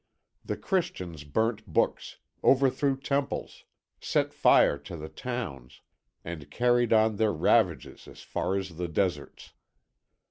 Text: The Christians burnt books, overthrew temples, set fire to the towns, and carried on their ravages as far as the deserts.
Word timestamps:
The 0.43 0.57
Christians 0.57 1.23
burnt 1.23 1.67
books, 1.67 2.17
overthrew 2.43 2.97
temples, 2.99 3.65
set 3.99 4.33
fire 4.33 4.79
to 4.79 4.97
the 4.97 5.09
towns, 5.09 5.81
and 6.25 6.49
carried 6.49 6.91
on 6.91 7.17
their 7.17 7.31
ravages 7.31 8.07
as 8.07 8.23
far 8.23 8.55
as 8.55 8.77
the 8.77 8.87
deserts. 8.87 9.53